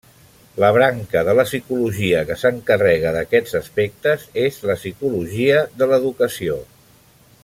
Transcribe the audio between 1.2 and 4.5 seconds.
de la psicologia que s'encarrega d'aquests aspectes,